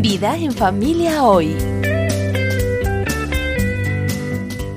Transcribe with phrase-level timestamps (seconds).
[0.00, 1.56] Vida en familia hoy.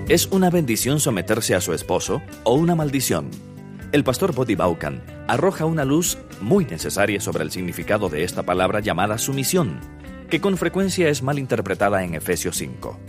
[0.10, 3.30] ¿Es una bendición someterse a su esposo o una maldición?
[3.92, 8.80] El pastor Bodhi Baucan arroja una luz muy necesaria sobre el significado de esta palabra
[8.80, 9.80] llamada sumisión,
[10.32, 13.00] que con frecuencia es mal interpretada en Efesios 5.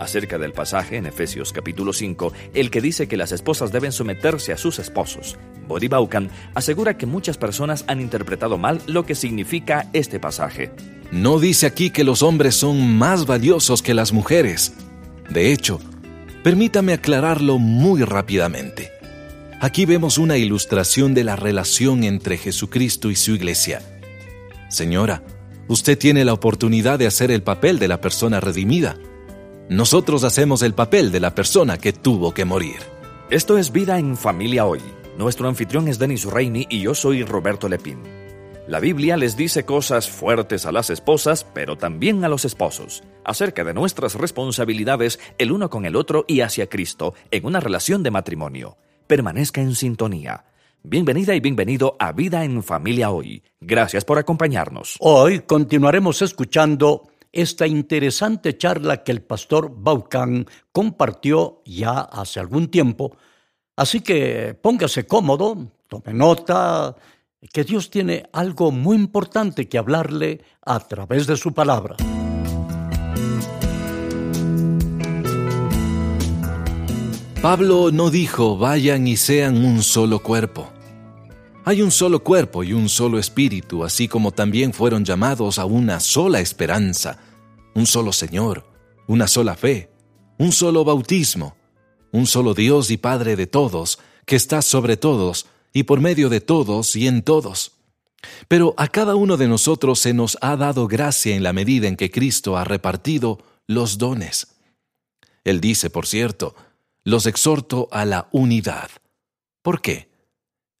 [0.00, 4.54] Acerca del pasaje en Efesios capítulo 5, el que dice que las esposas deben someterse
[4.54, 9.90] a sus esposos, Bodhi Baucan asegura que muchas personas han interpretado mal lo que significa
[9.92, 10.72] este pasaje.
[11.10, 14.74] No dice aquí que los hombres son más valiosos que las mujeres.
[15.30, 15.80] De hecho,
[16.42, 18.90] Permítame aclararlo muy rápidamente.
[19.60, 23.82] Aquí vemos una ilustración de la relación entre Jesucristo y su iglesia.
[24.68, 25.22] Señora,
[25.66, 28.96] usted tiene la oportunidad de hacer el papel de la persona redimida.
[29.68, 32.76] Nosotros hacemos el papel de la persona que tuvo que morir.
[33.30, 34.80] Esto es Vida en Familia Hoy.
[35.18, 38.17] Nuestro anfitrión es Denis Reini y yo soy Roberto Lepín.
[38.68, 43.64] La Biblia les dice cosas fuertes a las esposas, pero también a los esposos, acerca
[43.64, 48.10] de nuestras responsabilidades el uno con el otro y hacia Cristo en una relación de
[48.10, 48.76] matrimonio.
[49.06, 50.44] Permanezca en sintonía.
[50.82, 53.42] Bienvenida y bienvenido a Vida en Familia Hoy.
[53.58, 54.96] Gracias por acompañarnos.
[55.00, 63.16] Hoy continuaremos escuchando esta interesante charla que el pastor Baucan compartió ya hace algún tiempo.
[63.76, 65.56] Así que póngase cómodo,
[65.88, 66.94] tome nota,
[67.52, 71.96] que Dios tiene algo muy importante que hablarle a través de su palabra.
[77.40, 80.68] Pablo no dijo vayan y sean un solo cuerpo.
[81.64, 86.00] Hay un solo cuerpo y un solo espíritu, así como también fueron llamados a una
[86.00, 87.18] sola esperanza,
[87.74, 88.66] un solo Señor,
[89.06, 89.90] una sola fe,
[90.38, 91.56] un solo bautismo,
[92.10, 95.46] un solo Dios y Padre de todos, que está sobre todos,
[95.78, 97.76] y por medio de todos y en todos.
[98.48, 101.96] Pero a cada uno de nosotros se nos ha dado gracia en la medida en
[101.96, 103.38] que Cristo ha repartido
[103.68, 104.56] los dones.
[105.44, 106.56] Él dice, por cierto,
[107.04, 108.90] los exhorto a la unidad.
[109.62, 110.08] ¿Por qué?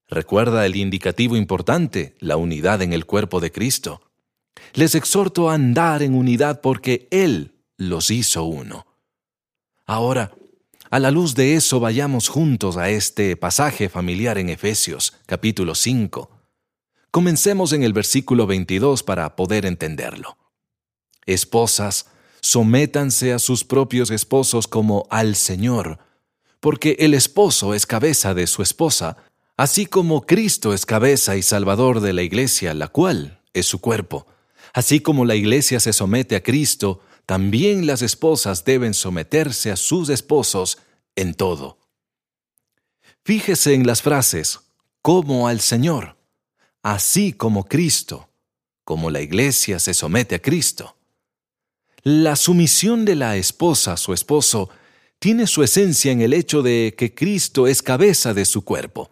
[0.08, 4.00] Recuerda el indicativo importante, la unidad en el cuerpo de Cristo.
[4.74, 8.84] Les exhorto a andar en unidad porque Él los hizo uno.
[9.86, 10.32] Ahora,
[10.90, 16.30] a la luz de eso vayamos juntos a este pasaje familiar en Efesios, capítulo 5.
[17.10, 20.38] Comencemos en el versículo 22 para poder entenderlo.
[21.26, 22.06] Esposas,
[22.40, 25.98] sométanse a sus propios esposos como al Señor,
[26.60, 29.18] porque el esposo es cabeza de su esposa,
[29.56, 34.26] así como Cristo es cabeza y salvador de la iglesia, la cual es su cuerpo.
[34.72, 40.08] Así como la iglesia se somete a Cristo, también las esposas deben someterse a sus
[40.08, 40.78] esposos
[41.14, 41.76] en todo.
[43.22, 44.60] Fíjese en las frases
[45.02, 46.16] como al Señor,
[46.82, 48.30] así como Cristo,
[48.82, 50.96] como la iglesia se somete a Cristo.
[52.02, 54.70] La sumisión de la esposa a su esposo
[55.18, 59.10] tiene su esencia en el hecho de que Cristo es cabeza de su cuerpo,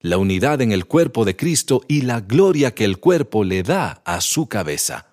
[0.00, 4.02] la unidad en el cuerpo de Cristo y la gloria que el cuerpo le da
[4.04, 5.09] a su cabeza.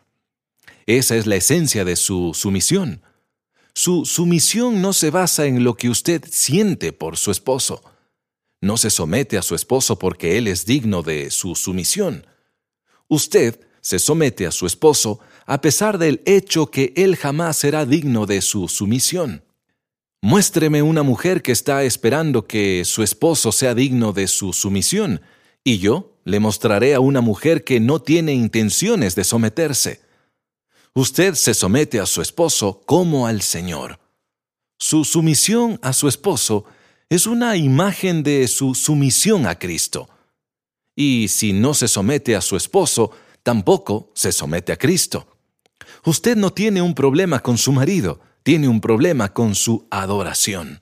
[0.87, 3.01] Esa es la esencia de su sumisión.
[3.75, 7.83] Su sumisión no se basa en lo que usted siente por su esposo.
[8.61, 12.25] No se somete a su esposo porque él es digno de su sumisión.
[13.09, 18.25] Usted se somete a su esposo a pesar del hecho que él jamás será digno
[18.25, 19.43] de su sumisión.
[20.21, 25.21] Muéstreme una mujer que está esperando que su esposo sea digno de su sumisión,
[25.63, 30.06] y yo le mostraré a una mujer que no tiene intenciones de someterse.
[30.97, 33.99] Usted se somete a su esposo como al Señor.
[34.79, 36.65] Su sumisión a su esposo
[37.07, 40.09] es una imagen de su sumisión a Cristo.
[40.95, 43.11] Y si no se somete a su esposo,
[43.43, 45.37] tampoco se somete a Cristo.
[46.03, 50.81] Usted no tiene un problema con su marido, tiene un problema con su adoración.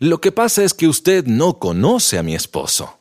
[0.00, 2.98] Lo que pasa es que usted no conoce a mi esposo.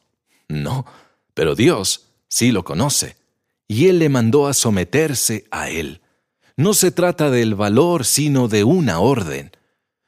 [0.47, 0.85] No,
[1.33, 3.15] pero Dios sí lo conoce,
[3.67, 6.01] y Él le mandó a someterse a Él.
[6.57, 9.51] No se trata del valor, sino de una orden.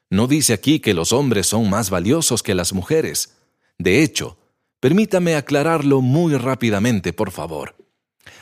[0.08, 3.34] No dice aquí que los hombres son más valiosos que las mujeres.
[3.76, 4.38] De hecho,
[4.80, 7.76] permítame aclararlo muy rápidamente, por favor.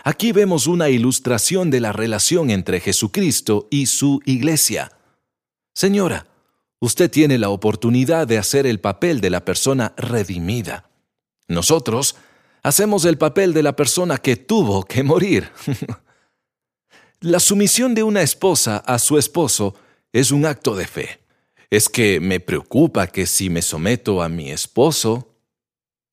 [0.05, 4.93] Aquí vemos una ilustración de la relación entre Jesucristo y su iglesia.
[5.75, 6.29] Señora,
[6.79, 10.89] usted tiene la oportunidad de hacer el papel de la persona redimida.
[11.49, 12.15] Nosotros
[12.63, 15.51] hacemos el papel de la persona que tuvo que morir.
[17.27, 19.75] La sumisión de una esposa a su esposo
[20.13, 21.19] es un acto de fe.
[21.71, 25.35] Es que me preocupa que si me someto a mi esposo...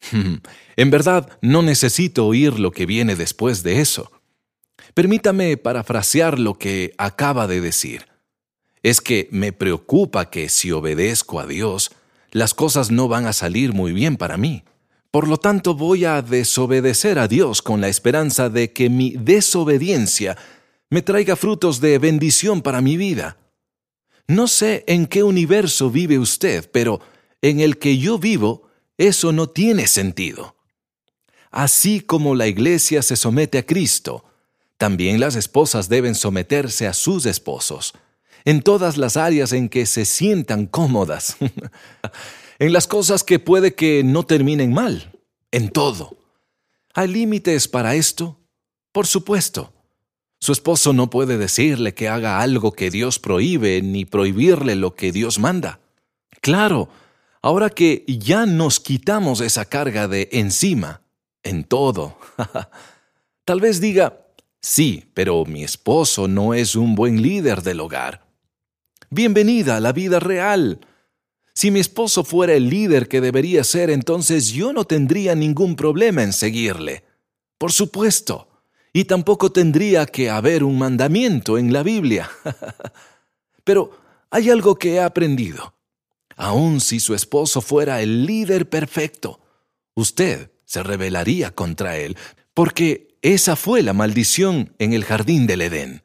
[0.75, 4.11] en verdad, no necesito oír lo que viene después de eso.
[4.95, 8.07] Permítame parafrasear lo que acaba de decir.
[8.81, 11.91] Es que me preocupa que si obedezco a Dios,
[12.31, 14.63] las cosas no van a salir muy bien para mí.
[15.11, 20.37] Por lo tanto, voy a desobedecer a Dios con la esperanza de que mi desobediencia
[20.89, 23.37] me traiga frutos de bendición para mi vida.
[24.27, 27.01] No sé en qué universo vive usted, pero
[27.41, 30.55] en el que yo vivo, eso no tiene sentido.
[31.51, 34.23] Así como la iglesia se somete a Cristo,
[34.77, 37.93] también las esposas deben someterse a sus esposos,
[38.45, 41.37] en todas las áreas en que se sientan cómodas,
[42.59, 45.11] en las cosas que puede que no terminen mal,
[45.51, 46.17] en todo.
[46.93, 48.39] ¿Hay límites para esto?
[48.91, 49.72] Por supuesto.
[50.43, 55.13] Su esposo no puede decirle que haga algo que Dios prohíbe ni prohibirle lo que
[55.13, 55.79] Dios manda.
[56.41, 56.89] Claro,
[57.41, 60.99] ahora que ya nos quitamos esa carga de encima,
[61.43, 62.17] en todo.
[63.45, 64.25] Tal vez diga,
[64.59, 68.27] sí, pero mi esposo no es un buen líder del hogar.
[69.09, 70.81] Bienvenida a la vida real.
[71.53, 76.21] Si mi esposo fuera el líder que debería ser, entonces yo no tendría ningún problema
[76.21, 77.05] en seguirle.
[77.57, 78.49] Por supuesto
[78.93, 82.29] y tampoco tendría que haber un mandamiento en la Biblia.
[83.63, 83.99] Pero
[84.29, 85.73] hay algo que he aprendido.
[86.35, 89.39] Aun si su esposo fuera el líder perfecto,
[89.95, 92.15] usted se rebelaría contra él,
[92.53, 96.03] porque esa fue la maldición en el jardín del Edén.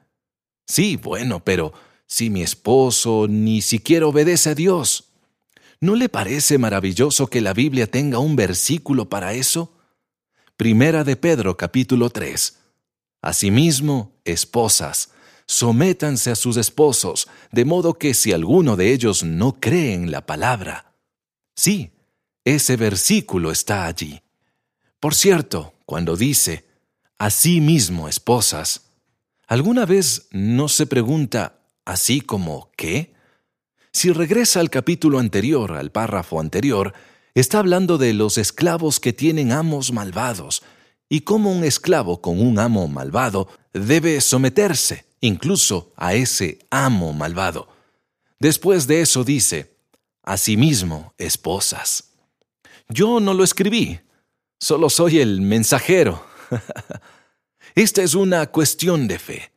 [0.67, 1.73] Sí, bueno, pero
[2.06, 5.12] si mi esposo ni siquiera obedece a Dios,
[5.81, 9.75] ¿no le parece maravilloso que la Biblia tenga un versículo para eso?
[10.56, 12.58] Primera de Pedro capítulo 3
[13.23, 15.11] Asimismo, esposas,
[15.47, 20.26] sométanse a sus esposos, de modo que si alguno de ellos no cree en la
[20.26, 20.93] palabra.
[21.55, 21.91] Sí,
[22.44, 24.23] ese versículo está allí.
[25.00, 26.69] Por cierto, cuando dice,
[27.19, 28.93] Asimismo, esposas,
[29.49, 33.12] ¿alguna vez no se pregunta así como qué?
[33.91, 36.94] Si regresa al capítulo anterior, al párrafo anterior,
[37.35, 40.62] está hablando de los esclavos que tienen amos malvados,
[41.08, 47.69] y cómo un esclavo con un amo malvado debe someterse incluso a ese amo malvado.
[48.38, 49.76] Después de eso dice,
[50.22, 52.12] Asimismo, esposas.
[52.88, 53.99] Yo no lo escribí,
[54.60, 56.22] solo soy el mensajero.
[57.75, 59.52] Esta es una cuestión de fe.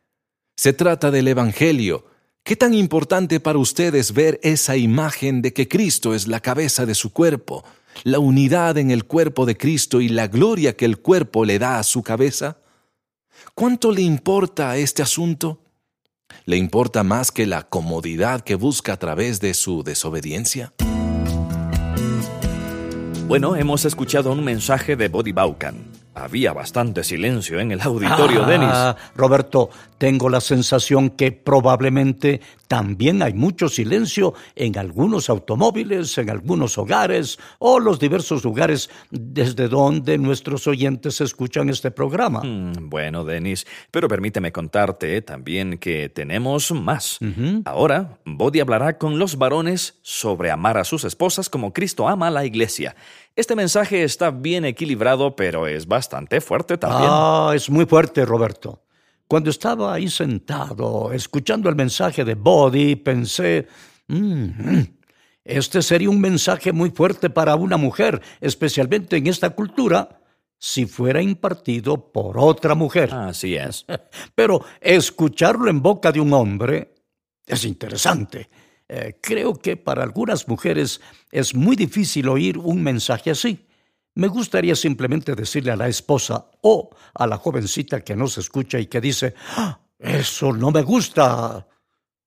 [0.56, 2.06] Se trata del Evangelio.
[2.42, 6.94] ¿Qué tan importante para ustedes ver esa imagen de que Cristo es la cabeza de
[6.94, 7.64] su cuerpo?
[8.04, 11.78] La unidad en el cuerpo de Cristo y la gloria que el cuerpo le da
[11.78, 12.58] a su cabeza?
[13.54, 15.60] ¿Cuánto le importa este asunto?
[16.44, 20.72] ¿Le importa más que la comodidad que busca a través de su desobediencia?
[23.26, 28.46] Bueno, hemos escuchado un mensaje de Body Baucan había bastante silencio en el auditorio, ah,
[28.46, 29.02] Denis.
[29.16, 32.40] Roberto, tengo la sensación que probablemente
[32.72, 39.68] también hay mucho silencio en algunos automóviles, en algunos hogares o los diversos lugares desde
[39.68, 42.40] donde nuestros oyentes escuchan este programa.
[42.42, 47.18] Mm, bueno, Denis, pero permíteme contarte también que tenemos más.
[47.66, 52.30] Ahora, Body hablará con los varones sobre amar a sus esposas como Cristo ama a
[52.30, 52.96] la iglesia.
[53.36, 57.10] Este mensaje está bien equilibrado, pero es bastante fuerte también.
[57.12, 58.80] Ah, es muy fuerte, Roberto.
[59.32, 63.66] Cuando estaba ahí sentado, escuchando el mensaje de Body, pensé,
[64.06, 64.44] mm,
[65.42, 70.20] este sería un mensaje muy fuerte para una mujer, especialmente en esta cultura,
[70.58, 73.08] si fuera impartido por otra mujer.
[73.14, 73.86] Así es.
[74.34, 76.92] Pero escucharlo en boca de un hombre
[77.46, 78.50] es interesante.
[78.86, 83.66] Eh, creo que para algunas mujeres es muy difícil oír un mensaje así.
[84.14, 88.86] Me gustaría simplemente decirle a la esposa o a la jovencita que nos escucha y
[88.86, 89.80] que dice, ¡Ah!
[89.98, 91.66] eso no me gusta.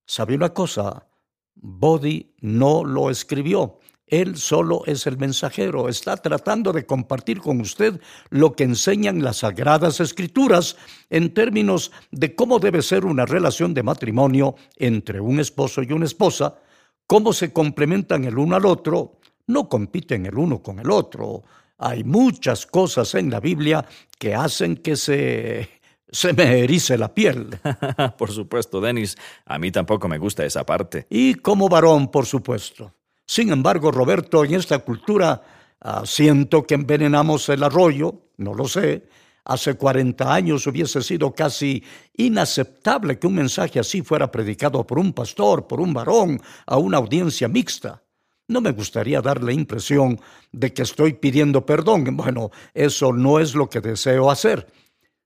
[0.06, 1.08] ¿Sabe una cosa?
[1.54, 3.80] Body no lo escribió.
[4.08, 8.00] Él solo es el mensajero, está tratando de compartir con usted
[8.30, 10.77] lo que enseñan las sagradas escrituras
[11.10, 16.06] en términos de cómo debe ser una relación de matrimonio entre un esposo y una
[16.06, 16.60] esposa,
[17.08, 21.44] cómo se complementan el uno al otro, no compiten el uno con el otro.
[21.77, 23.86] Hay muchas cosas en la Biblia
[24.17, 25.75] que hacen que se
[26.15, 27.60] se me erice la piel.
[28.17, 29.17] por supuesto, Denis.
[29.46, 31.08] A mí tampoco me gusta esa parte.
[31.10, 32.94] Y como varón, por supuesto.
[33.27, 35.41] Sin embargo, Roberto, en esta cultura
[35.82, 39.10] ah, siento que envenenamos el arroyo, no lo sé.
[39.44, 41.84] Hace 40 años hubiese sido casi
[42.15, 46.98] inaceptable que un mensaje así fuera predicado por un pastor, por un varón, a una
[46.98, 48.01] audiencia mixta.
[48.48, 50.20] No me gustaría dar la impresión
[50.52, 52.16] de que estoy pidiendo perdón.
[52.16, 54.68] Bueno, eso no es lo que deseo hacer.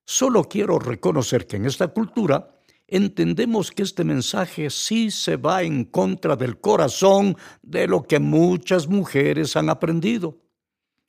[0.05, 2.55] Solo quiero reconocer que en esta cultura
[2.87, 8.87] entendemos que este mensaje sí se va en contra del corazón de lo que muchas
[8.87, 10.41] mujeres han aprendido.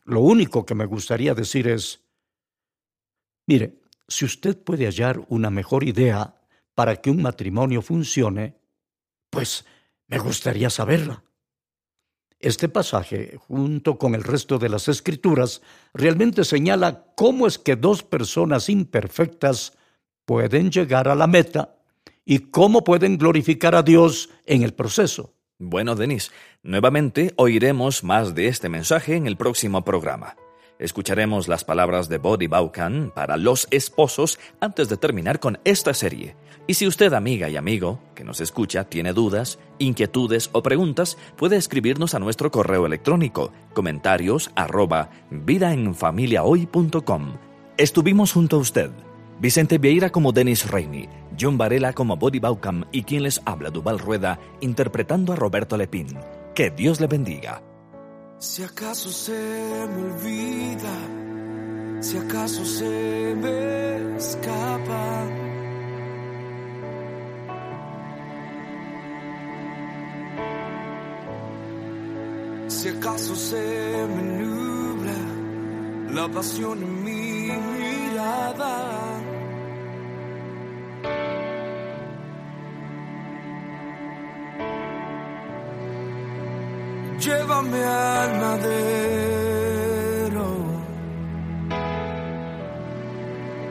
[0.05, 2.05] Lo único que me gustaría decir es,
[3.47, 6.35] mire, si usted puede hallar una mejor idea
[6.75, 8.57] para que un matrimonio funcione,
[9.31, 9.65] pues
[10.09, 11.23] me gustaría saberla.
[12.41, 15.61] Este pasaje, junto con el resto de las escrituras,
[15.93, 19.77] realmente señala cómo es que dos personas imperfectas
[20.25, 21.77] pueden llegar a la meta
[22.25, 25.35] y cómo pueden glorificar a Dios en el proceso.
[25.59, 26.33] Bueno, Denis,
[26.63, 30.35] nuevamente oiremos más de este mensaje en el próximo programa.
[30.79, 36.37] Escucharemos las palabras de Bodhi Baucan para los esposos antes de terminar con esta serie.
[36.71, 41.57] Y si usted, amiga y amigo, que nos escucha, tiene dudas, inquietudes o preguntas, puede
[41.57, 47.39] escribirnos a nuestro correo electrónico comentarios arroba vidaenfamiliahoy.com.
[47.77, 48.93] Estuvimos junto a usted,
[49.41, 53.99] Vicente Vieira como Denis Reini, John Varela como Bodhi Baucan y quien les habla Duval
[53.99, 56.07] Rueda interpretando a Roberto Lepín.
[56.55, 57.65] Que Dios le bendiga.
[58.39, 60.95] Si acaso se me olvida,
[62.01, 65.60] si acaso se me escapa.
[72.81, 73.61] Si acaso se
[74.09, 75.13] me nubla
[76.15, 79.21] la pasión en mi mirada.
[87.19, 90.47] Llévame al madero,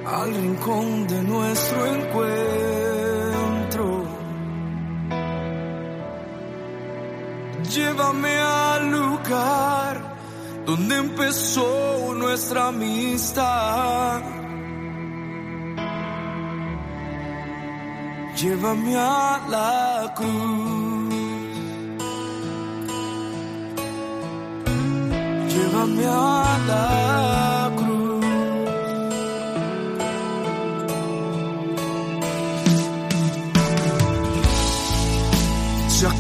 [0.06, 2.79] al rincón de nuestro encuentro.
[7.70, 10.16] Llévame al lugar
[10.66, 14.22] donde empezó nuestra amistad.
[18.36, 21.00] Llévame a la cruz.
[25.70, 27.59] llévame a la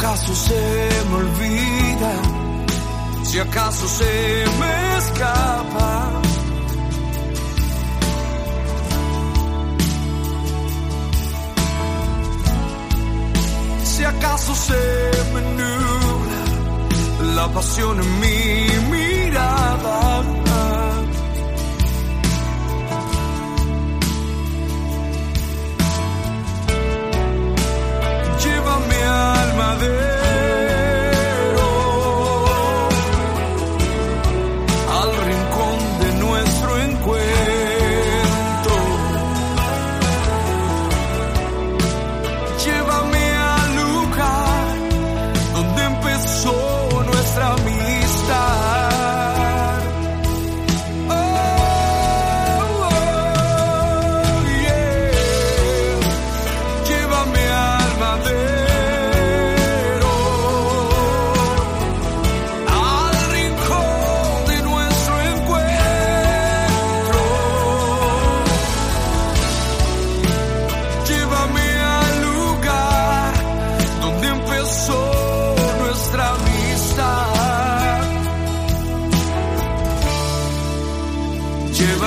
[0.10, 2.14] acaso se me olvida,
[3.24, 6.12] si acaso se me escapa.
[13.84, 14.74] Si acaso se
[15.34, 18.50] me nubla la pasión en mí
[19.32, 20.09] Llévame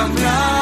[0.02, 0.61] hablar.